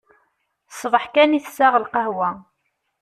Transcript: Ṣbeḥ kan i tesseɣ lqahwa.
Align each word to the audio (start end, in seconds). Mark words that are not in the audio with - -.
Ṣbeḥ 0.79 1.03
kan 1.13 1.37
i 1.37 1.39
tesseɣ 1.43 1.73
lqahwa. 1.83 2.29